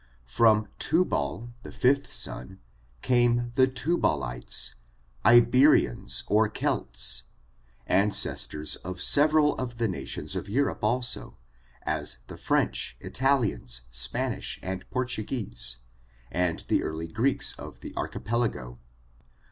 From 0.25 0.65
Tubal, 0.79 1.53
the 1.61 1.71
fifth 1.71 2.11
son, 2.11 2.59
came 3.03 3.51
the 3.53 3.67
Tubalites, 3.67 4.73
Iberians 5.23 6.23
or 6.25 6.49
Celts, 6.49 7.21
ancestors 7.85 8.77
of 8.77 8.99
several 8.99 9.53
of 9.59 9.77
the 9.77 9.87
nations 9.87 10.35
of 10.35 10.49
Europe 10.49 10.83
also, 10.83 11.37
as 11.83 12.17
the 12.25 12.37
French, 12.37 12.97
Italians, 12.99 13.83
Spanish 13.91 14.59
and 14.63 14.89
Portugese, 14.89 15.77
and 16.31 16.61
the 16.61 16.81
early 16.81 17.05
Greeks 17.07 17.53
of 17.59 17.81
the 17.81 17.93
Archipelago. 17.95 18.79